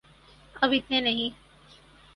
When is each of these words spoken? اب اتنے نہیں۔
اب 0.55 0.71
اتنے 0.71 0.99
نہیں۔ 1.01 1.29